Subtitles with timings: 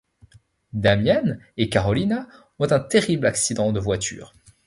[0.73, 4.33] Damián et Carolina ont un terrible accident de voiture.